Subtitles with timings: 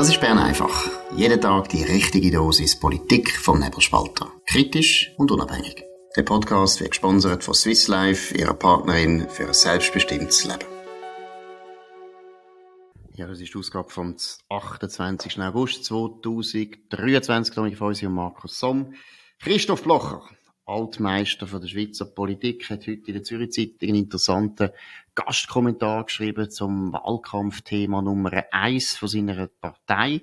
[0.00, 0.88] Das ist Bern einfach.
[1.14, 4.32] Jeden Tag die richtige Dosis Politik vom Nebelspalter.
[4.46, 5.84] Kritisch und unabhängig.
[6.16, 10.64] Der Podcast wird gesponsert von Swiss Life, ihrer Partnerin für ein selbstbestimmtes Leben.
[13.12, 14.16] Ja, das ist die Ausgabe vom
[14.48, 15.38] 28.
[15.38, 17.54] August 2023.
[17.54, 18.94] Da von uns und Markus Somm.
[19.38, 20.22] Christoph Blocher,
[20.70, 24.70] Altmeister von der Schweizer Politik, hat heute in der Zürich Zeitung einen interessanten
[25.16, 30.22] Gastkommentar geschrieben zum Wahlkampfthema Nummer eins von seiner Partei.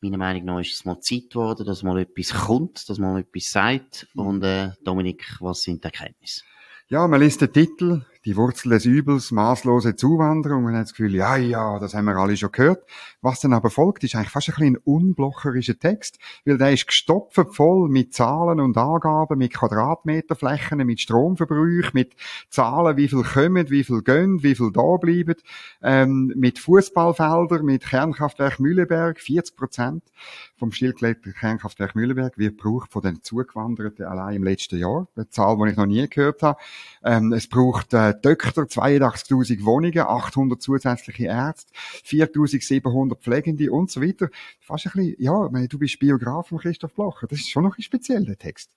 [0.00, 3.50] Meiner Meinung nach ist es mal Zeit geworden, dass mal etwas kommt, dass mal etwas
[3.50, 4.06] sagt.
[4.14, 6.42] Und äh, Dominik, was sind die Erkenntnisse?
[6.88, 10.64] Ja, man liest den Titel, die Wurzel des Übels, maßlose Zuwanderung.
[10.64, 12.84] Man hat das Gefühl, ja, ja, das haben wir alle schon gehört.
[13.22, 16.86] Was dann aber folgt, ist eigentlich fast ein bisschen ein unblocherischer Text, weil der ist
[16.86, 22.14] gestopft voll mit Zahlen und Angaben, mit Quadratmeterflächen, mit Stromverbrauch, mit
[22.50, 25.36] Zahlen, wie viel kommen, wie viel gehen, wie viel da bleiben,
[25.82, 30.02] ähm, mit Fußballfeldern, mit Kernkraftwerk Mühleberg, 40 Prozent
[30.56, 35.08] vom stillgelegten Kernkraftwerk Mühleberg wird gebraucht von den Zugewanderten allein im letzten Jahr.
[35.16, 36.60] Eine Zahl, die ich noch nie gehört habe.
[37.02, 41.72] Ähm, es braucht äh, Töchter, 82.000 Wohnungen, 800 zusätzliche Ärzte,
[42.04, 44.28] 4.700 Pflegende und so weiter.
[44.60, 47.26] Fast ein bisschen, ja, du bist Biograf von Christoph Blocher.
[47.26, 48.70] Das ist schon noch ein speziell, der Text.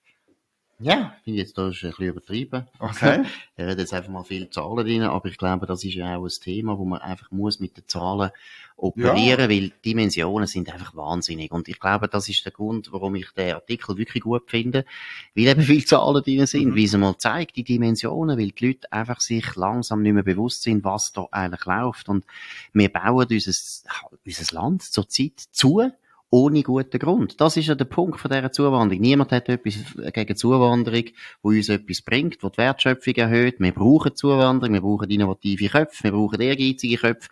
[0.80, 2.66] Ja, finde ich jetzt da ist ein bisschen übertrieben.
[2.78, 3.24] Okay.
[3.56, 6.24] Er hat jetzt einfach mal viele Zahlen drin, aber ich glaube, das ist ja auch
[6.24, 8.32] ein Thema, wo man einfach muss mit den Zahlen
[8.76, 9.48] operieren, ja.
[9.48, 11.52] weil Dimensionen sind einfach wahnsinnig.
[11.52, 14.84] Und ich glaube, das ist der Grund, warum ich den Artikel wirklich gut finde,
[15.36, 16.74] weil eben viele Zahlen drin sind, mhm.
[16.74, 20.62] wie es mal zeigt, die Dimensionen, weil die Leute einfach sich langsam nicht mehr bewusst
[20.62, 22.08] sind, was da eigentlich läuft.
[22.08, 22.24] Und
[22.72, 23.52] wir bauen unser,
[24.24, 25.92] unser Land zurzeit zu,
[26.34, 27.40] ohne guten Grund.
[27.40, 29.00] Das ist ja der Punkt von dieser Zuwanderung.
[29.00, 29.76] Niemand hat etwas
[30.12, 31.04] gegen Zuwanderung,
[31.42, 33.60] wo uns etwas bringt, wo die Wertschöpfung erhöht.
[33.60, 37.28] Wir brauchen Zuwanderung, wir brauchen innovative Köpfe, wir brauchen ehrgeizige Köpfe.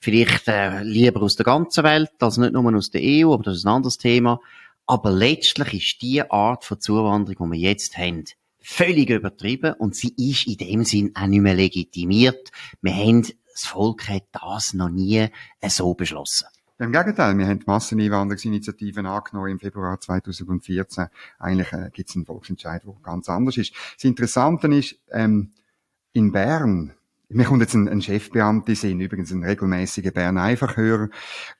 [0.00, 3.58] Vielleicht äh, lieber aus der ganzen Welt, als nicht nur aus der EU, aber das
[3.58, 4.40] ist ein anderes Thema.
[4.86, 8.24] Aber letztlich ist die Art von Zuwanderung, die wir jetzt haben,
[8.58, 12.50] völlig übertrieben und sie ist in dem Sinn auch nicht mehr legitimiert.
[12.80, 15.28] Wir haben, das Volk hat das noch nie
[15.64, 16.48] so beschlossen.
[16.82, 21.06] Im Gegenteil, wir haben die Masseneinwanderungsinitiativen angenommen im Februar 2014.
[21.38, 23.72] Eigentlich äh, gibt es einen Volksentscheid, der ganz anders ist.
[23.94, 25.52] Das Interessante ist, ähm,
[26.12, 26.94] in Bern,
[27.28, 31.08] mir kommt jetzt ein, ein Chefbeamter Sinn, übrigens ein regelmäßiger Bern Einfachhörer,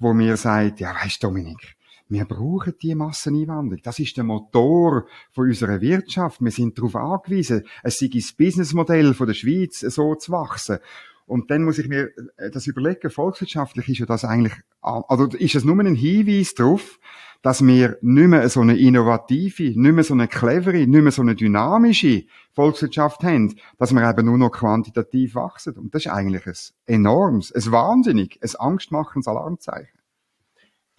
[0.00, 1.76] wo mir sagt, ja, weißt Dominik,
[2.08, 3.80] wir brauchen die Masseneinwanderung.
[3.84, 6.40] Das ist der Motor von unserer Wirtschaft.
[6.40, 10.78] Wir sind darauf angewiesen, es sei das Businessmodell von der Schweiz so zu wachsen.
[11.26, 15.54] Und dann muss ich mir äh, das überlegen, volkswirtschaftlich ist ja das eigentlich, also ist
[15.54, 16.98] es nur ein Hinweis darauf,
[17.42, 21.22] dass wir nicht mehr so eine innovative, nicht mehr so eine clevere, nicht mehr so
[21.22, 25.74] eine dynamische Volkswirtschaft haben, dass wir eben nur noch quantitativ wachsen.
[25.74, 26.54] Und das ist eigentlich ein
[26.86, 30.01] enormes, ein wahnsinnig, ein angstmachendes Alarmzeichen.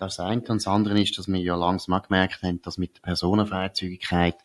[0.04, 3.02] Das eine und das andere ist, dass wir ja langsam gemerkt haben, dass mit der
[3.04, 4.36] Personenfreizügigkeit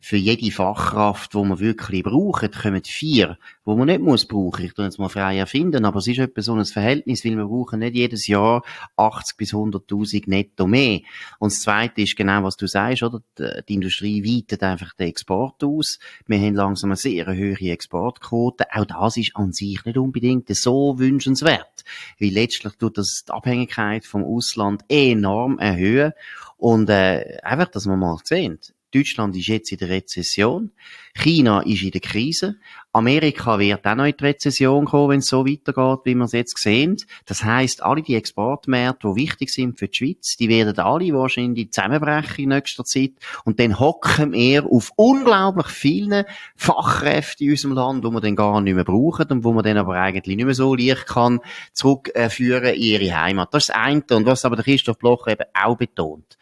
[0.00, 4.64] für jede Fachkraft, die wir wirklich brauchen, kommen vier, wo man nicht muss brauchen.
[4.64, 7.46] Ich tue jetzt mal frei erfinden, aber es ist etwa so ein Verhältnis, weil wir
[7.46, 8.62] brauchen nicht jedes Jahr
[8.96, 11.00] 80 bis 100.000 netto mehr.
[11.40, 13.20] Und das Zweite ist genau, was du sagst, oder?
[13.36, 15.98] Die Industrie weitet einfach den Export aus.
[16.28, 18.66] Wir haben langsam eine sehr hohe Exportquote.
[18.72, 21.84] Auch das ist an sich nicht unbedingt so wünschenswert.
[22.20, 26.12] Weil letztlich tut das die Abhängigkeit vom Ausland enorm erhöhen.
[26.56, 28.58] Und äh, einfach, dass wir mal sehen,
[28.90, 30.72] Deutschland ist jetzt in der Rezession.
[31.14, 32.56] China ist in der Krise.
[32.92, 36.32] Amerika wird auch noch in die Rezession kommen, wenn es so weitergeht, wie wir es
[36.32, 36.96] jetzt sehen.
[37.26, 41.70] Das heißt, alle die Exportmärkte, die wichtig sind für die Schweiz, die werden alle wahrscheinlich
[41.70, 43.12] zusammenbrechen in nächster Zeit.
[43.44, 46.24] Und dann hocken wir auf unglaublich vielen
[46.56, 49.76] Fachkräften in unserem Land, die wir dann gar nicht mehr brauchen und wo man dann
[49.76, 51.40] aber eigentlich nicht mehr so leicht kann
[51.74, 53.52] zurückführen in ihre Heimat.
[53.52, 54.02] Das ist das eine.
[54.10, 56.38] Und was aber der Christoph Blocher eben auch betont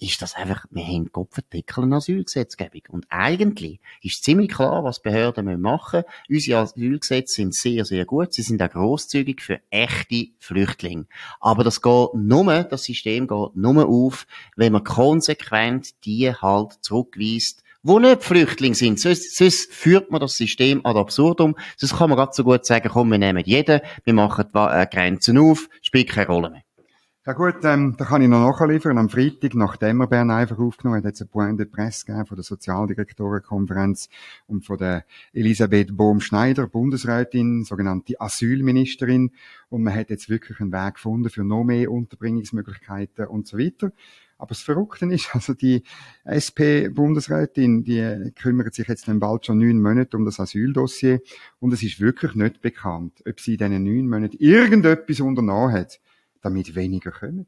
[0.00, 2.82] ist das einfach, wir haben Kopfendeckel eine Asylgesetzgebung.
[2.88, 6.36] Und eigentlich ist ziemlich klar, was Behörden machen müssen.
[6.36, 8.32] Unsere Asylgesetze sind sehr, sehr gut.
[8.32, 11.06] Sie sind auch grosszügig für echte Flüchtlinge.
[11.38, 14.26] Aber das geht nur, das System geht nur auf,
[14.56, 19.00] wenn man konsequent die halt zurückweist, wo nicht Flüchtlinge sind.
[19.00, 21.56] Sonst, sonst führt man das System ad absurdum.
[21.76, 24.86] Sonst kann man ganz so gut sagen, komm, wir nehmen jeden, wir machen die äh,
[24.86, 26.62] Grenzen auf, spielt keine Rolle mehr.
[27.26, 28.96] Ja gut, ähm, da kann ich noch nachliefern.
[28.96, 32.34] Am Freitag, nachdem wir Bern einfach aufgenommen hat, es eine Point de Presse gegeben von
[32.34, 34.08] der Sozialdirektorenkonferenz
[34.46, 39.32] und von der Elisabeth Bohm-Schneider, Bundesrätin, sogenannte Asylministerin.
[39.68, 43.92] Und man hat jetzt wirklich einen Weg gefunden für noch mehr Unterbringungsmöglichkeiten und so weiter.
[44.38, 45.82] Aber das Verrückte ist, also die
[46.24, 51.20] SP-Bundesrätin, die kümmert sich jetzt dann bald schon neun Monate um das Asyldossier
[51.58, 56.00] und es ist wirklich nicht bekannt, ob sie in diesen neun Monaten irgendetwas unternommen hat
[56.42, 57.46] damit weniger kommen.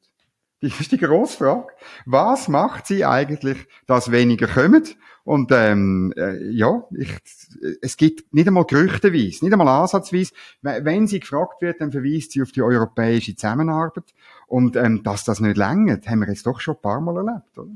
[0.63, 1.67] Das ist die grosse Frage.
[2.07, 4.85] Was macht sie eigentlich, dass weniger kommen?
[5.25, 7.17] Und ähm, äh, ja, ich,
[7.81, 10.33] es gibt nicht einmal gerüchteweise, nicht einmal ansatzweise.
[10.63, 14.15] Wenn sie gefragt wird, dann verweist sie auf die europäische Zusammenarbeit.
[14.47, 17.59] Und ähm, dass das nicht längert, haben wir jetzt doch schon ein paar Mal erlebt,
[17.59, 17.71] oder?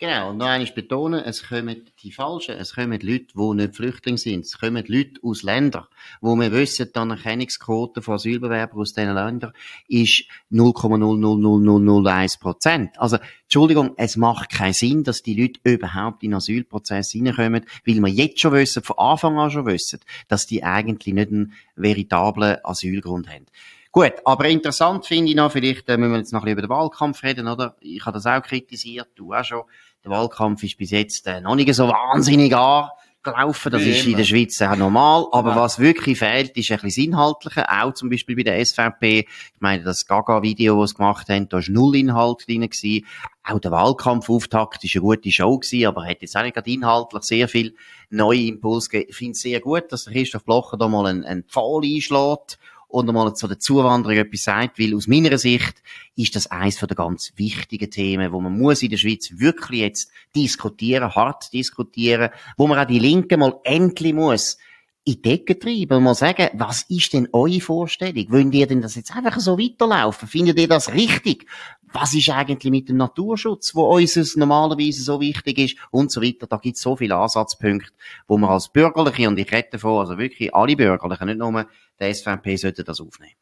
[0.00, 4.18] Genau, und noch einmal betonen, es kommen die Falschen, es kommen Leute, die nicht Flüchtlinge
[4.18, 5.86] sind, es kommen Leute aus Ländern,
[6.20, 9.52] wo wir wissen, die Anerkennungsquote von Asylbewerbern aus diesen Ländern
[9.86, 12.98] ist 0,00001 Prozent.
[12.98, 18.00] Also, Entschuldigung, es macht keinen Sinn, dass die Leute überhaupt in den Asylprozess reinkommen, weil
[18.00, 22.56] wir jetzt schon wissen, von Anfang an schon wissen, dass die eigentlich nicht einen veritablen
[22.64, 23.46] Asylgrund haben.
[23.94, 26.62] Gut, aber interessant finde ich noch, vielleicht äh, müssen wir jetzt noch ein bisschen über
[26.62, 27.76] den Wahlkampf reden, oder?
[27.78, 29.62] Ich habe das auch kritisiert, du auch schon.
[30.02, 33.70] Der Wahlkampf ist bis jetzt äh, noch nicht so wahnsinnig angelaufen.
[33.70, 34.10] Das Wie ist immer.
[34.10, 35.26] in der Schweiz auch normal.
[35.30, 35.56] Aber ja.
[35.60, 37.66] was wirklich fehlt, ist ein bisschen Inhaltlicher.
[37.70, 39.28] Auch zum Beispiel bei der SVP.
[39.28, 42.62] Ich meine, das Gaga-Video, das sie gemacht haben, da war null Inhalt drin.
[42.62, 43.06] Gewesen.
[43.44, 47.22] Auch der Wahlkampfauftakt ist eine gute Show gewesen, aber hat jetzt auch nicht gerade inhaltlich
[47.22, 47.76] sehr viel
[48.10, 49.10] neue Impulse gegeben.
[49.10, 52.58] Ich finde es sehr gut, dass der Christoph Blocher da mal einen, einen Pfahl einschlägt
[52.94, 55.82] und einmal zu der Zuwanderung etwas sagt, weil aus meiner Sicht
[56.14, 60.10] ist das eines der ganz wichtigen Themen, wo man muss in der Schweiz wirklich jetzt
[60.36, 64.58] diskutieren, hart diskutieren, wo man auch die Linken mal endlich muss
[65.04, 68.26] in die Decke treiben und mal sagen, was ist denn eure Vorstellung?
[68.30, 70.28] Wollt ihr denn das jetzt einfach so weiterlaufen?
[70.28, 71.46] Findet ihr das richtig?
[71.92, 76.46] Was ist eigentlich mit dem Naturschutz, wo uns normalerweise so wichtig ist und so weiter?
[76.46, 77.92] Da gibt es so viele Ansatzpunkte,
[78.26, 81.66] wo man als Bürgerliche, und ich rede davon, also wirklich alle Bürgerlichen, nicht nur
[82.00, 83.34] der SVP sollte das aufnehmen.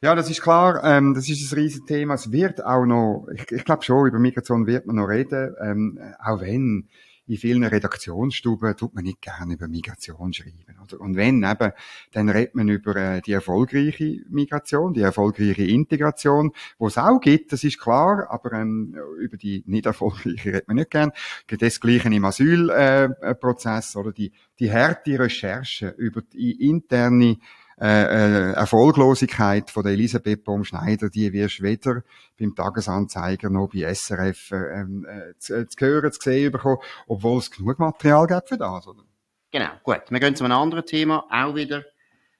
[0.00, 2.14] Ja, das ist klar, ähm, das ist ein riesiges Thema.
[2.14, 5.98] Es wird auch noch, ich, ich glaube schon, über Migration wird man noch reden, ähm,
[6.18, 6.88] auch wenn
[7.26, 10.76] in vielen Redaktionsstuben tut man nicht gerne über Migration schreiben.
[10.82, 11.00] Oder?
[11.00, 11.72] Und wenn eben,
[12.12, 17.52] dann redet man über äh, die erfolgreiche Migration, die erfolgreiche Integration, wo es auch gibt,
[17.52, 21.12] das ist klar, aber ähm, über die nicht erfolgreiche redet man nicht gern.
[21.46, 27.38] Das Gleiche im Asylprozess äh, oder die, die harte Recherche über die interne
[27.80, 32.02] äh, äh, Erfolglosigkeit von der Elisabeth Baum-Schneider, die wirst weder
[32.38, 37.38] beim Tagesanzeiger noch bei SRF äh, ähm, äh, zu, zu hören, zu sehen bekommen, obwohl
[37.38, 39.02] es genug Material gibt für das, oder?
[39.50, 40.02] Genau, gut.
[40.10, 41.84] Wir gehen zu einem anderen Thema, auch wieder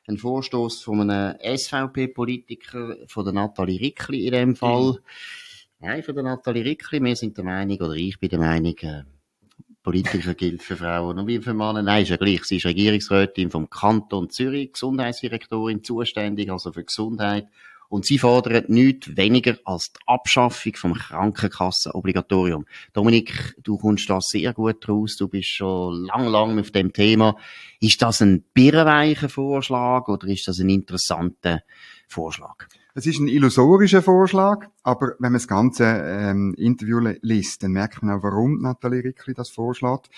[0.06, 4.92] ein Vorstoß von einem SVP-Politiker, von der Nathalie Rickli in dem Fall.
[4.92, 4.98] Mhm.
[5.80, 7.02] Nein, von der Nathalie Rickli.
[7.02, 9.02] Wir sind der Meinung, oder ich bin der Meinung, äh,
[9.84, 11.82] Politiker gilt für Frauen und wie für Männer.
[11.82, 12.42] Nein, ist ja gleich.
[12.44, 17.46] Sie ist Regierungsrätin vom Kanton Zürich, Gesundheitsdirektorin, zuständig also für Gesundheit.
[17.90, 22.64] Und sie fordert nichts weniger als die Abschaffung vom Krankenkassenobligatorium.
[22.94, 25.16] Dominik, du kommst da sehr gut raus.
[25.18, 27.36] Du bist schon lang, lang auf dem Thema.
[27.78, 31.60] Ist das ein birrenweicher Vorschlag oder ist das ein interessanter
[32.08, 32.66] Vorschlag?
[32.96, 38.04] Es ist ein illusorischer Vorschlag, aber wenn man das ganze ähm, Interview liest, dann merkt
[38.04, 40.10] man auch, warum Nathalie Rickli das vorschlägt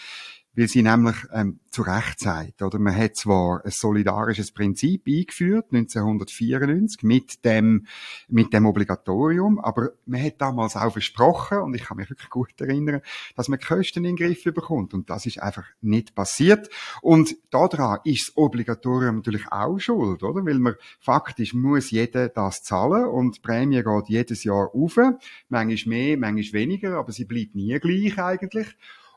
[0.56, 5.66] weil sie nämlich ähm, zu Recht sagt, oder man hat zwar ein solidarisches Prinzip eingeführt
[5.72, 7.86] 1994 mit dem
[8.28, 12.58] mit dem Obligatorium, aber man hat damals auch versprochen und ich kann mich wirklich gut
[12.58, 13.02] erinnern,
[13.36, 16.70] dass man Kosten in den Griff bekommt und das ist einfach nicht passiert
[17.02, 20.44] und daran ist das Obligatorium natürlich auch schuld, oder?
[20.46, 24.96] Weil man faktisch muss jeder das zahlen und die Prämie geht jedes Jahr auf,
[25.48, 28.76] manchmal mehr, manchmal weniger, aber sie bleibt nie gleich eigentlich.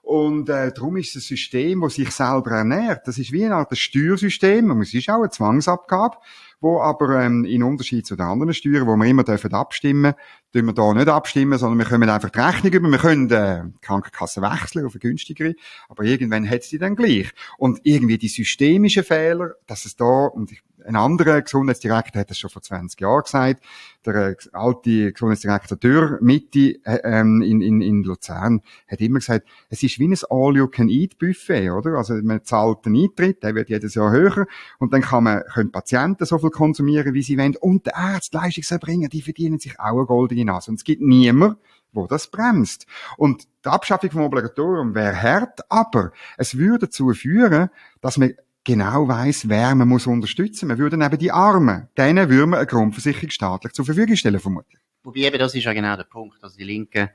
[0.10, 3.08] Und äh, darum ist es ein System, das sich selber ernährt.
[3.08, 6.18] Das ist wie eine Art Steuersystem, es ist auch eine Zwangsabgabe,
[6.62, 10.14] wo aber ähm, in Unterschied zu den anderen Steuern, wo wir immer dürfen abstimmen,
[10.54, 13.64] tun wir da nicht abstimmen, sondern wir können einfach die Rechnung über, wir können äh,
[13.66, 15.56] die Krankenkasse wechseln auf eine günstigere,
[15.88, 17.32] aber irgendwann hat sie dann gleich.
[17.58, 22.40] Und irgendwie die systemischen Fehler, dass es da, und ich ein anderer Gesundheitsdirektor hat das
[22.40, 23.64] schon vor 20 Jahren gesagt.
[24.06, 29.48] Der äh, alte Gesundheitsdirektor Dürr, Mitte, äh, ähm, in, in, in Luzern, hat immer gesagt,
[29.70, 31.98] es ist wie ein All-You-Can-Eat-Buffet, oder?
[31.98, 34.48] Also, man zahlt den Eintritt, der wird jedes Jahr höher,
[34.80, 38.38] und dann kann man, können Patienten so viel konsumieren, wie sie wollen, und die Ärzte,
[38.38, 40.72] Leistungserbringer, die verdienen sich auch eine goldene Nase.
[40.72, 41.58] Und es gibt niemand,
[41.92, 42.86] wo das bremst.
[43.18, 47.70] Und die Abschaffung vom Obligatorium wäre hart, aber es würde dazu führen,
[48.02, 50.68] dass man genau weiss, wer man muss unterstützen.
[50.68, 54.80] Man würde eben die Armen, denen würde man eine Grundversicherung staatlich zur Verfügung stellen, vermutlich.
[55.04, 57.10] Wobei eben, das ist ja genau der Punkt, dass die Linken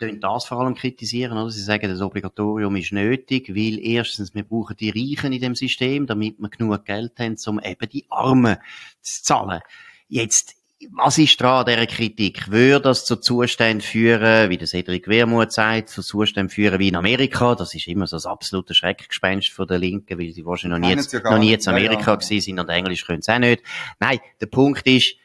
[0.00, 1.50] das vor allem kritisieren, oder?
[1.50, 6.06] Sie sagen, das Obligatorium ist nötig, weil erstens, wir brauchen die Reichen in dem System,
[6.06, 8.56] damit wir genug Geld haben, um eben die Armen
[9.00, 9.60] zu zahlen.
[10.08, 10.56] Jetzt
[10.92, 12.50] was ist dran an dieser Kritik?
[12.50, 16.96] Würde das zu Zuständen führen, wie der Cedric Wermuth sagt, zu Zuständen führen wie in
[16.96, 17.54] Amerika?
[17.54, 20.94] Das ist immer so das absolute Schreckgespenst von der Linken, weil sie wahrscheinlich noch nie,
[20.94, 22.40] jetzt, noch nie in Amerika ja, ja.
[22.40, 23.62] sind und Englisch können sie auch nicht.
[23.98, 25.16] Nein, der Punkt ist,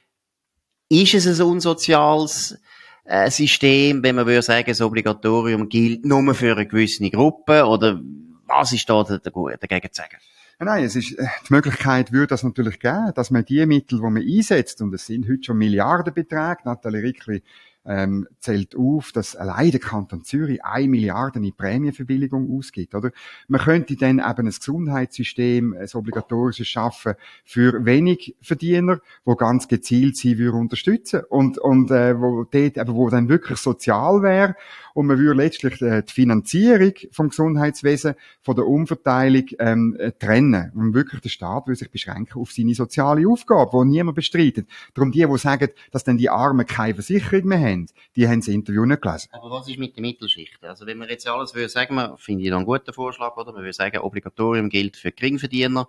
[0.89, 2.59] ist es ein unsoziales
[3.05, 7.65] äh, System, wenn man würde sagen, das Obligatorium gilt nur für eine gewisse Gruppe?
[7.65, 8.01] Oder
[8.47, 10.17] was ist da dagegen zu sagen?
[10.57, 14.03] Nein, es ist, äh, die Möglichkeit würde das natürlich geben, dass man die Mittel, die
[14.03, 17.43] man einsetzt, und es sind heute schon Milliardenbeträge, Nathalie Rickli
[17.85, 23.11] ähm, zählt auf, dass allein der Kanton Zürich eine Milliarde in Prämienverbilligung ausgibt, oder?
[23.47, 27.13] Man könnte dann eben ein Gesundheitssystem, ein obligatorisches schaffen
[27.43, 32.95] für wenig Verdiener, wo ganz gezielt sie würde unterstützen und und äh, wo dort eben,
[32.95, 34.55] wo dann wirklich sozial wäre
[34.95, 40.71] und man würde letztlich äh, die Finanzierung vom Gesundheitswesen von der Umverteilung ähm, äh, trennen
[40.73, 44.69] und wirklich der Staat würde sich beschränken auf seine soziale Aufgabe, die niemand bestreitet.
[44.93, 48.39] Darum die, die sagen, dass dann die Armen keine Versicherung mehr haben, haben, die haben
[48.39, 49.29] das Interview nicht gelesen.
[49.31, 50.63] Aber was ist mit der Mittelschicht?
[50.63, 53.51] Also wenn wir jetzt alles würde sagen, wir, finde ich einen guten Vorschlag, oder?
[53.51, 55.87] Man würde sagen, Obligatorium gilt für Geringverdiener,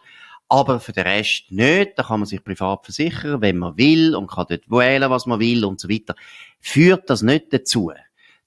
[0.49, 1.93] aber für den Rest nicht.
[1.97, 5.41] Da kann man sich privat versichern, wenn man will und kann dort wählen, was man
[5.41, 6.15] will und so weiter.
[6.61, 7.93] Führt das nicht dazu,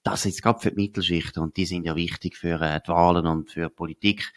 [0.02, 3.26] dass jetzt gerade für die Mittelschicht, und die sind ja wichtig für äh, die Wahlen
[3.26, 4.32] und für die Politik,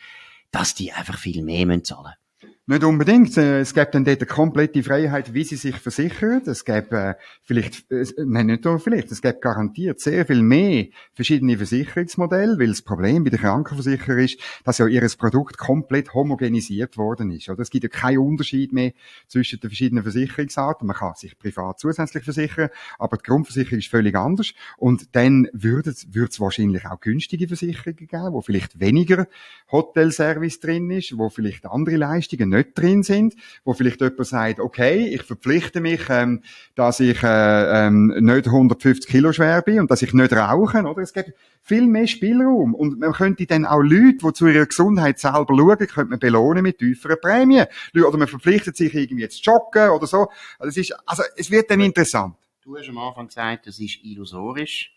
[0.52, 2.23] dass die einfach viel mehr zahlen müssen?
[2.66, 3.36] Nicht unbedingt.
[3.36, 6.44] Äh, es gibt dann dort eine komplette Freiheit, wie sie sich versichern.
[6.46, 10.86] Es gibt äh, vielleicht, äh, nein, nicht nur vielleicht, es gibt garantiert sehr viel mehr
[11.14, 16.96] verschiedene Versicherungsmodelle, weil das Problem bei der Krankenversicherung ist, dass ja ihr Produkt komplett homogenisiert
[16.96, 17.50] worden ist.
[17.50, 17.60] Oder?
[17.60, 18.94] Es gibt ja keinen Unterschied mehr
[19.28, 20.88] zwischen den verschiedenen Versicherungsarten.
[20.88, 24.54] Man kann sich privat zusätzlich versichern, aber die Grundversicherung ist völlig anders.
[24.78, 29.28] Und dann würde es wahrscheinlich auch günstige Versicherungen geben, wo vielleicht weniger
[29.70, 35.08] Hotelservice drin ist, wo vielleicht andere Leistungen nicht drin sind, wo vielleicht jemand sagt, okay,
[35.08, 36.42] ich verpflichte mich, ähm,
[36.76, 41.02] dass ich äh, ähm, nicht 150 Kilo schwer bin und dass ich nicht rauche, oder?
[41.02, 45.20] Es gibt viel mehr Spielraum und man könnte dann auch Leute, die zu ihrer Gesundheit
[45.20, 47.68] selber schauen, könnte man belohnen mit tieferen Prämien.
[47.96, 50.28] Oder man verpflichtet sich irgendwie zu joggen oder so.
[50.60, 52.36] Also es, ist, also es wird dann interessant.
[52.64, 54.94] Du hast am Anfang gesagt, das ist illusorisch.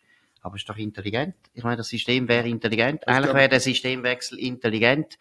[0.46, 1.34] Aber es ist doch intelligent.
[1.54, 3.08] Ich meine, das System wäre intelligent.
[3.08, 5.18] Eigentlich wäre der Systemwechsel intelligent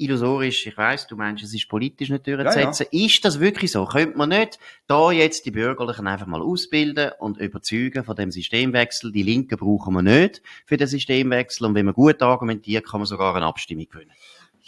[0.00, 2.86] illusorisch, ich weiß, du meinst, es ist politisch nicht durchzusetzen.
[2.90, 3.06] Ja, ja.
[3.06, 3.84] Ist das wirklich so?
[3.84, 9.12] Könnte man nicht da jetzt die Bürgerlichen einfach mal ausbilden und überzeugen von dem Systemwechsel?
[9.12, 13.06] Die Linken brauchen wir nicht für den Systemwechsel und wenn man gut argumentiert, kann man
[13.06, 14.12] sogar eine Abstimmung gewinnen.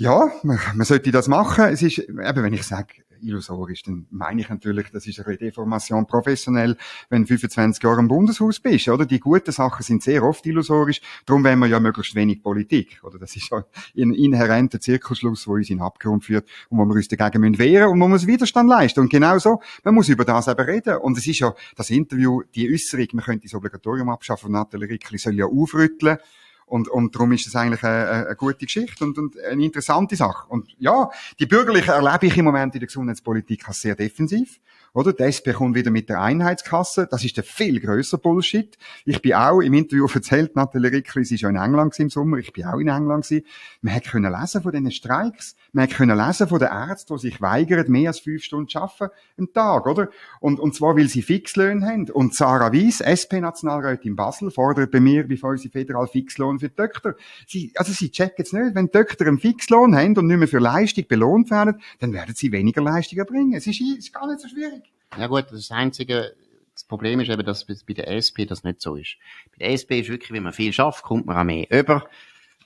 [0.02, 1.66] Ja, man, man sollte das machen.
[1.66, 6.08] Es ist, eben, wenn ich sage, illusorisch, dann meine ich natürlich, das ist eine Deformation
[6.08, 6.76] professionell,
[7.08, 9.06] wenn du 25 Jahre im Bundeshaus bist, oder?
[9.06, 13.20] Die guten Sachen sind sehr oft illusorisch, darum wollen wir ja möglichst wenig Politik, oder?
[13.20, 13.64] Das ist ja
[13.96, 17.60] ein inhärenter Zirkelschluss, wo uns in den Abgrund führt und wo wir uns dagegen müssen
[17.60, 18.98] wehren und wo wir Widerstand leisten.
[18.98, 20.96] Und genau so, man muss über das eben reden.
[20.96, 25.18] Und es ist ja das Interview, die Äußerung, man könnte das Obligatorium abschaffen, Nathalie Rickli
[25.18, 26.18] soll ja aufrütteln,
[26.66, 30.46] und, und darum ist es eigentlich eine, eine gute Geschichte und, und eine interessante Sache.
[30.48, 34.60] Und ja, die Bürgerliche erlebe ich im Moment in der Gesundheitspolitik als sehr defensiv.
[34.94, 35.14] Oder?
[35.14, 37.08] Die SP kommt wieder mit der Einheitskasse.
[37.10, 38.76] Das ist der viel grösser Bullshit.
[39.06, 42.36] Ich bin auch im Interview erzählt, Nathalie Rickli, sie ist ja in England im Sommer.
[42.36, 43.46] Ich bin auch in England gewesen.
[43.80, 45.56] Man hat können lesen von diesen Streiks.
[45.72, 48.80] Man hat können lesen von den Ärzten, die sich weigern, mehr als fünf Stunden zu
[48.80, 50.10] arbeiten am Tag, oder?
[50.40, 52.10] Und, und zwar, weil sie Fixlöhne haben.
[52.10, 56.76] Und Sarah Weiss, SP-Nationalrätin in Basel, fordert bei mir, wie unsere federal Fixlohn für die
[56.76, 57.14] Doktor.
[57.46, 58.74] Sie, also sie checken es nicht.
[58.74, 62.34] Wenn die Doktor einen Fixlohn haben und nicht mehr für Leistung belohnt werden, dann werden
[62.34, 63.54] sie weniger Leistung erbringen.
[63.54, 64.81] Es ist, es ist gar nicht so schwierig.
[65.18, 66.34] Ja gut, das einzige,
[66.74, 69.16] das Problem ist eben, dass bei der SP das nicht so ist.
[69.52, 72.04] Bei der SP ist wirklich, wenn man viel schafft, kommt man auch mehr über.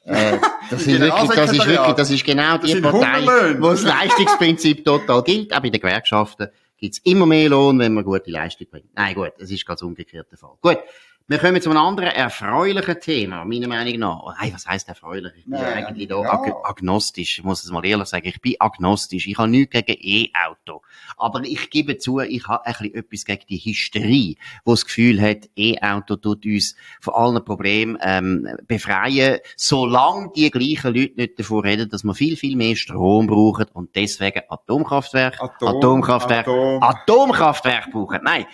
[0.05, 0.39] Äh,
[0.71, 5.23] das, ist wirklich, das ist wirklich, das ist genau die Partei, wo das Leistungsprinzip total
[5.23, 5.53] gilt.
[5.53, 6.49] Auch bei den Gewerkschaften
[6.79, 8.95] gibt's immer mehr Lohn, wenn man gute Leistung bringt.
[8.95, 10.57] Nein, gut, das ist ganz umgekehrt der Fall.
[10.61, 10.79] Gut.
[11.29, 14.23] Wir kommen zu einem anderen erfreulichen Thema, meiner Meinung nach.
[14.23, 15.33] Oh, nein, was heisst erfreulich?
[15.37, 17.39] Ich bin ja, eigentlich da ag agnostisch.
[17.39, 18.29] Ich muss es mal ehrlich sagen.
[18.29, 19.27] Ich bin agnostisch.
[19.27, 20.83] Ich habe nichts gegen E-Auto.
[21.17, 25.21] Aber ich gebe zu, ich habe ein bisschen etwas gegen die Hysterie, wo das Gefühl
[25.21, 31.65] hat, E-Auto tut uns von allen Problemen ähm, befreien, solange die gleichen Leute nicht davon
[31.65, 36.83] reden, dass wir viel, viel mehr Strom brauchen und deswegen Atomkraftwerk, Atom, Atomkraftwerk, Atom.
[36.85, 38.21] Atomkraftwerk brauchen.
[38.23, 38.47] Nein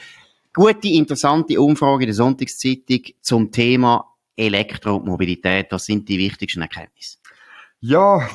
[0.55, 5.69] gute, interessante Umfrage in der Sonntagszeitung zum Thema Elektromobilität.
[5.71, 7.19] Was sind die wichtigsten Erkenntnisse?
[7.81, 8.29] Ja,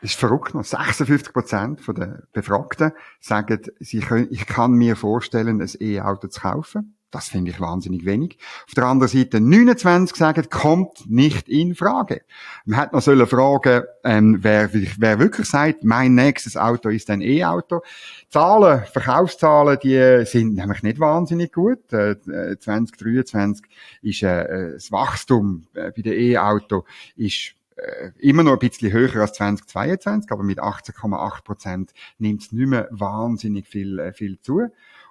[0.00, 0.64] ist verrückt noch.
[0.64, 6.97] 56 Prozent der Befragten sagen, sie können, ich kann mir vorstellen, ein E-Auto zu kaufen.
[7.10, 8.36] Das finde ich wahnsinnig wenig.
[8.66, 12.22] Auf der anderen Seite 29 sagen, kommt nicht in Frage.
[12.66, 17.22] Man hätte noch sollen fragen, ähm, wer, wer wirklich sagt, mein nächstes Auto ist ein
[17.22, 17.80] E-Auto.
[18.28, 21.92] Zahlen, Verkaufszahlen, die sind nämlich nicht wahnsinnig gut.
[21.94, 22.16] Äh,
[22.58, 26.84] 2023 äh, ist äh, das Wachstum äh, bei den E-Auto
[27.16, 32.52] ist äh, immer noch ein bisschen höher als 2022, aber mit 18,8 Prozent nimmt es
[32.52, 34.68] nicht mehr wahnsinnig viel, äh, viel zu.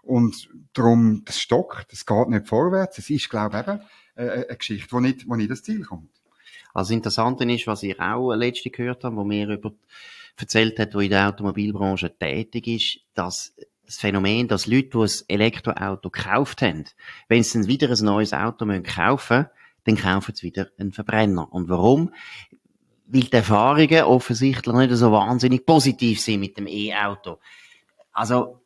[0.08, 2.98] Und darum, das stockt, das geht nicht vorwärts.
[2.98, 3.82] Es ist, glaube ich, eben
[4.16, 6.10] äh, eine Geschichte, die nicht, wo nicht das Ziel kommt.
[6.74, 9.74] Also interessant ist, was ich auch letzte gehört habe, wo mir über
[10.40, 15.12] erzählt hat, wo in der Automobilbranche tätig ist, dass das Phänomen, dass Leute, die ein
[15.28, 16.86] Elektroauto gekauft haben,
[17.28, 19.50] wenn sie dann wieder ein neues Auto kaufen müssen,
[19.86, 21.52] dann kaufen sie wieder einen Verbrenner.
[21.52, 22.14] Und warum?
[23.08, 27.40] Weil die Erfahrungen offensichtlich nicht so wahnsinnig positiv sind mit dem E-Auto.
[28.12, 28.60] Also,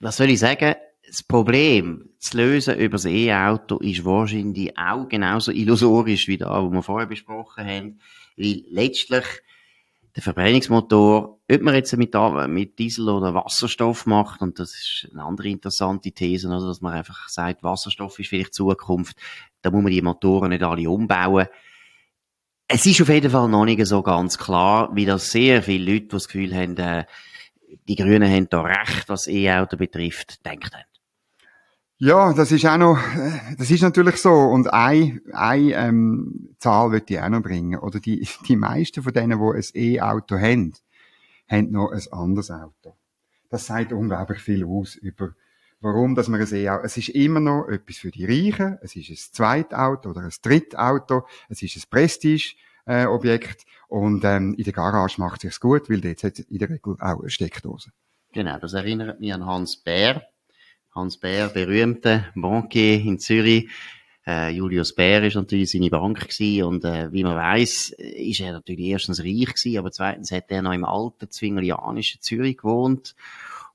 [0.00, 0.74] was soll ich sagen?
[1.06, 6.70] Das Problem zu lösen über das E-Auto ist wahrscheinlich auch genauso illusorisch wie da, wo
[6.70, 8.00] wir vorher besprochen haben.
[8.36, 9.24] Weil letztlich
[10.16, 12.14] der Verbrennungsmotor, ob man jetzt mit,
[12.48, 16.94] mit Diesel oder Wasserstoff macht, und das ist eine andere interessante These, also dass man
[16.94, 19.16] einfach sagt, Wasserstoff ist vielleicht Zukunft,
[19.62, 21.46] da muss man die Motoren nicht alle umbauen.
[22.66, 26.06] Es ist auf jeden Fall noch nicht so ganz klar, wie das sehr viele Leute,
[26.06, 27.04] die das Gefühl haben, äh,
[27.88, 30.84] die Grünen haben da recht, was E-Auto betrifft, denkt haben.
[32.02, 34.32] Ja, das ist auch noch, äh, das ist natürlich so.
[34.32, 37.78] Und eine, eine ähm, Zahl würde ich auch noch bringen.
[37.78, 40.72] Oder die, die meisten von denen, die ein E-Auto haben,
[41.46, 42.96] haben noch ein anderes Auto.
[43.50, 45.34] Das sagt unglaublich viel aus über,
[45.80, 49.10] warum dass man ein E-Auto, es ist immer noch etwas für die Reichen, es ist
[49.10, 52.54] ein Zweitauto oder ein Drittauto, es ist ein Prestige,
[52.86, 56.58] äh, Objekt und ähm, in der Garage macht es sich gut, weil dort hat in
[56.58, 57.90] der Regel auch eine Steckdose.
[58.32, 60.22] Genau, das erinnert mich an Hans Bär,
[60.94, 63.68] Hans Bär, berühmter Bankier in Zürich.
[64.26, 68.52] Äh, Julius Bär ist natürlich seine Bank gewesen und äh, wie man weiß, ist er
[68.52, 73.16] natürlich erstens reich gewesen, aber zweitens hat er noch im alten zwinglianischen Zürich gewohnt,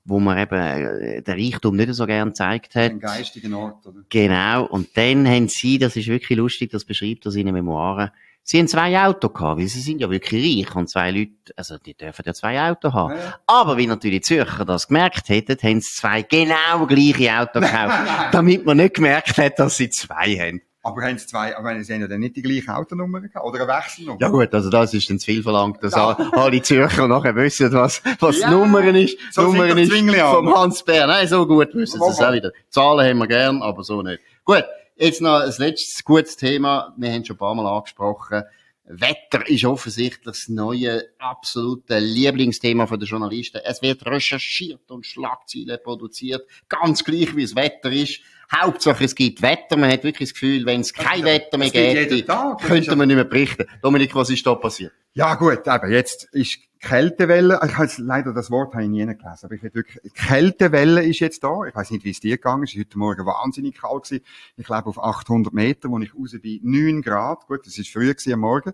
[0.04, 2.92] wo man eben äh, den Reichtum nicht so gern gezeigt hat.
[2.92, 4.04] Ein geistigen Ort, oder?
[4.08, 4.64] Genau.
[4.66, 8.10] Und dann haben sie, das ist wirklich lustig, das beschreibt er in den Memoiren,
[8.48, 11.78] Sie haben zwei Autos gehabt, weil sie sind ja wirklich reich und zwei Leute, also
[11.78, 13.16] die dürfen ja zwei Autos haben.
[13.16, 13.40] Ja.
[13.44, 17.98] Aber wie natürlich die Zürcher das gemerkt hätten, haben sie zwei genau gleiche Autos gekauft,
[18.32, 20.62] damit man nicht gemerkt hat, dass sie zwei haben.
[20.84, 23.62] Aber haben sie zwei, aber sie haben ja dann nicht die gleiche Autonummer gehabt, oder
[23.62, 24.20] eine Wechselnummer?
[24.20, 26.16] Ja gut, also das ist dann zu viel verlangt, dass ja.
[26.30, 28.48] alle Zürcher nachher wissen, was, was ja.
[28.48, 29.18] Nummern ist.
[29.32, 31.08] So Nummern ist vom Hans Bär.
[31.08, 32.52] Nein, so gut wissen sie es auch wieder.
[32.70, 34.20] Zahlen haben wir gern, aber so nicht.
[34.44, 34.62] Gut.
[34.98, 36.94] Jetzt noch ein letztes gutes Thema.
[36.96, 38.44] Wir haben schon ein paar Mal angesprochen.
[38.84, 43.60] Wetter ist offensichtlich das neue absolute Lieblingsthema der Journalisten.
[43.62, 48.20] Es wird recherchiert und Schlagzeilen produziert, ganz gleich wie das Wetter ist.
[48.50, 49.76] Hauptsache es gibt Wetter.
[49.76, 52.26] Man hat wirklich das Gefühl, wenn es kein Wetter mehr gibt,
[52.62, 53.66] könnte man nicht mehr berichten.
[53.82, 54.92] Dominik, was ist da passiert?
[55.16, 59.44] Ja gut, eben, jetzt ist Kältewelle, ich habe leider das Wort habe ich nie gelesen,
[59.44, 61.62] aber ich wirklich, Kältewelle ist jetzt da.
[61.66, 62.76] Ich weiß nicht, wie es dir gegangen ist.
[62.76, 64.22] Heute Morgen wahnsinnig kalt gewesen.
[64.58, 67.46] Ich glaube auf 800 Meter, wo ich raus bin, 9 Grad.
[67.46, 68.72] Gut, das ist früh gewesen am Morgen.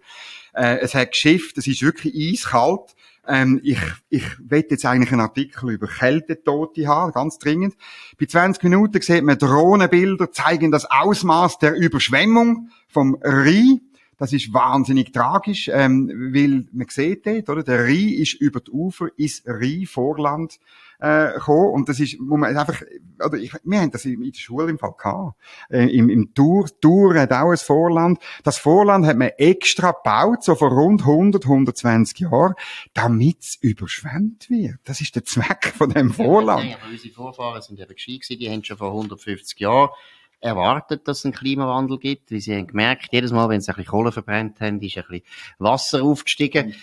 [0.53, 2.97] Äh, es hat geschifft, es ist wirklich eiskalt.
[3.25, 3.79] Ähm, ich,
[4.09, 7.77] ich will jetzt eigentlich einen Artikel über Kältetote haben, ganz dringend.
[8.19, 13.92] Bei 20 Minuten sieht man Drohnenbilder, zeigen das Ausmaß der Überschwemmung vom Rhein.
[14.19, 17.63] Das ist wahnsinnig tragisch, ähm, weil man sieht dort, oder?
[17.63, 20.59] Der Rhein ist über die Ufer ins Rhein-Vorland
[21.01, 22.81] äh, gekommen und das ist, wo man einfach,
[23.25, 25.37] oder ich, wir haben das in der Schule im Fall gehabt.
[25.69, 28.21] Äh, im, Im Tour, Tour hat auch ein Vorland.
[28.45, 32.55] Das Vorland hat man extra gebaut, so vor rund 100, 120 Jahren,
[32.95, 34.77] damit es überschwemmt wird.
[34.85, 36.71] Das ist der Zweck von dem Vorland.
[36.71, 39.91] Ja, aber unsere Vorfahren sind eben gescheit die haben schon vor 150 Jahren
[40.43, 43.77] erwartet, dass es einen Klimawandel gibt, weil sie haben gemerkt, jedes Mal, wenn sie ein
[43.77, 45.23] bisschen Kohle verbrennt haben, ist ein bisschen
[45.59, 46.75] Wasser aufgestiegen.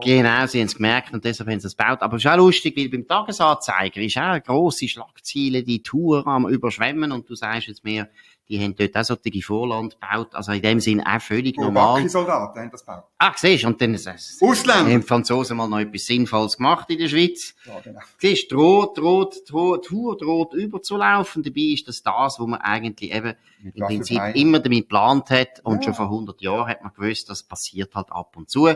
[0.00, 1.98] Genau, sie haben es gemerkt und deshalb haben sie es gebaut.
[2.00, 6.26] Aber es ist auch lustig, weil beim Tagesanzeiger ist auch eine grosse Schlagziele, die Tour
[6.26, 8.08] am Überschwemmen und du sagst jetzt mir,
[8.48, 12.08] die haben dort auch solche Vorland gebaut, also in dem Sinn auch völlig oh, normal.
[12.08, 13.04] Soldaten haben das gebaut.
[13.18, 14.06] Ah, siehst und dann es,
[14.40, 14.90] Ausländer.
[14.90, 17.54] haben die Franzosen mal noch etwas Sinnvolles gemacht in der Schweiz.
[17.66, 18.00] Ja, genau.
[18.16, 23.34] Siehst, droht, droht, droht, Tour droht überzulaufen, dabei ist das das, wo man eigentlich eben
[23.60, 25.82] Mit im Prinzip immer damit geplant hat und ja.
[25.82, 28.68] schon vor 100 Jahren hat man gewusst, das passiert halt ab und zu.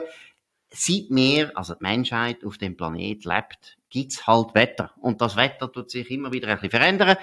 [0.75, 4.91] Seit mehr, also die Menschheit auf dem Planet lebt, gibt's halt Wetter.
[5.01, 7.17] Und das Wetter tut sich immer wieder ein bisschen verändern.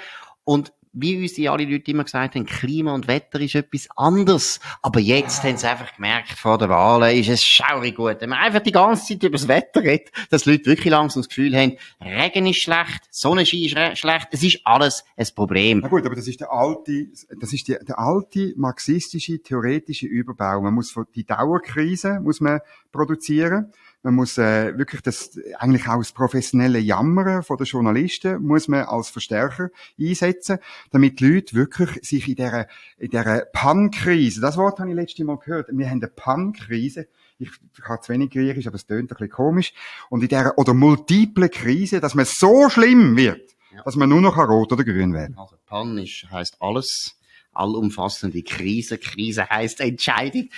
[0.43, 4.59] Und wie uns die alle Leute immer gesagt haben, Klima und Wetter ist etwas anderes.
[4.81, 8.17] Aber jetzt haben sie einfach gemerkt, vor der Wahl ist es schaurig gut.
[8.19, 11.29] Wenn man einfach die ganze Zeit über das Wetter redet, dass Leute wirklich langsam das
[11.29, 15.79] Gefühl haben, Regen ist schlecht, Sonnenschein ist schlecht, es ist alles ein Problem.
[15.79, 17.07] Na gut, aber das ist der alte,
[17.39, 20.61] das ist die, der alte marxistische, theoretische Überbau.
[20.61, 22.59] Man muss die Dauerkrise, muss man
[22.91, 23.71] produzieren.
[24.01, 28.85] Man muss äh, wirklich das eigentlich auch das professionelle Jammern von den Journalisten muss man
[28.85, 30.59] als Verstärker einsetzen,
[30.91, 35.25] damit die Leute wirklich sich in dieser in dieser Pan-Krise, das Wort habe ich letztes
[35.25, 37.07] Mal gehört, wir haben eine Pan-Krise,
[37.39, 37.49] ich,
[37.83, 39.73] habe zu wenig Griechisch, aber es tönt ein bisschen komisch,
[40.09, 43.83] und in dieser, oder multiple Krise, dass man so schlimm wird, ja.
[43.83, 47.18] dass man nur noch rot oder grün wählen Also PAN ist, heisst alles
[47.53, 48.97] allumfassende Krise.
[48.97, 50.49] Krise heisst Entscheidung.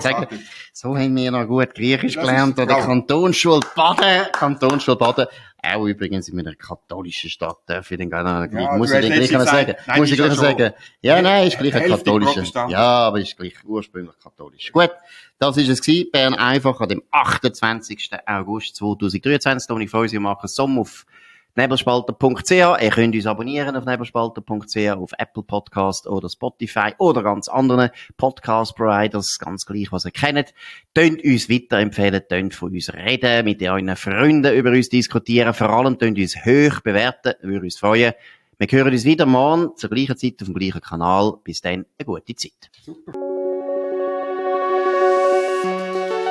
[0.00, 0.26] Sagen,
[0.72, 4.32] so haben wir noch gut Griechisch das gelernt an der Kantonsschule Baden.
[4.32, 5.26] Kantonsschule Baden.
[5.60, 9.12] Auch übrigens in einer katholischen Stadt, darf ich den gar nicht, ja, muss ich den
[9.12, 9.74] gleich sagen.
[9.86, 10.72] Nein, muss ich gleich sagen.
[11.00, 12.68] Ja, nein, ist gleich ein katholischer.
[12.68, 14.70] Ja, aber ist gleich ursprünglich katholisch.
[14.70, 14.90] Gut.
[15.40, 16.10] Das ist es gewesen.
[16.12, 18.10] Bern einfach an dem 28.
[18.26, 19.66] August 2023.
[19.66, 21.06] Toni Feusi und Markus Somm auf
[21.58, 22.50] nebelspalter.ch.
[22.50, 29.38] Ihr könnt uns abonnieren auf nebelspalter.ch, auf Apple Podcast oder Spotify oder ganz anderen Podcast-Providers,
[29.38, 30.54] ganz gleich, was ihr kennt.
[30.94, 35.98] Tönt uns weiterempfehlen, tönt von uns reden, mit euren Freunden über uns diskutieren, vor allem
[35.98, 38.14] tönt uns hoch bewerten, würde uns freuen.
[38.58, 41.34] Wir hören uns wieder morgen zur gleichen Zeit auf dem gleichen Kanal.
[41.44, 42.70] Bis dann, eine gute Zeit.
[42.84, 43.37] Super.